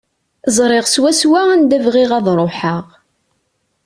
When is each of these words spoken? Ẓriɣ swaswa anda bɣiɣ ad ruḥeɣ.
Ẓriɣ 0.57 0.85
swaswa 0.93 1.41
anda 1.53 1.77
bɣiɣ 1.85 2.11
ad 2.17 2.27
ruḥeɣ. 2.37 2.85